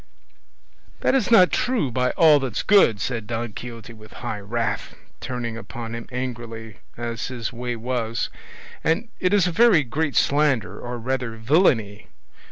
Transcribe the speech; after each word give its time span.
"That 1.01 1.13
is 1.13 1.29
not 1.29 1.51
true, 1.51 1.91
by 1.91 2.09
all 2.17 2.39
that's 2.39 2.63
good," 2.63 2.99
said 2.99 3.27
Don 3.27 3.53
Quixote 3.53 3.93
in 3.93 4.09
high 4.09 4.39
wrath, 4.39 4.95
turning 5.19 5.57
upon 5.57 5.93
him 5.93 6.07
angrily, 6.11 6.77
as 6.97 7.27
his 7.27 7.53
way 7.53 7.75
was; 7.75 8.31
"and 8.83 9.09
it 9.19 9.31
is 9.31 9.45
a 9.45 9.51
very 9.51 9.83
great 9.83 10.15
slander, 10.15 10.79
or 10.79 10.97
rather 10.97 11.35
villainy. 11.37 12.07